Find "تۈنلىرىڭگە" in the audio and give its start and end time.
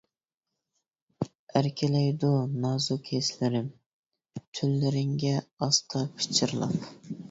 4.43-5.39